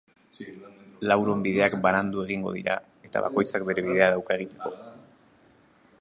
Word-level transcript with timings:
Lauron 1.11 1.43
bideak 1.47 1.75
banandu 1.83 2.23
egingo 2.29 2.55
dira 2.57 2.79
eta 3.09 3.25
bakoitzak 3.27 3.69
bere 3.71 3.87
bidea 3.91 4.11
dauka 4.17 4.39
egiteko. 4.41 4.77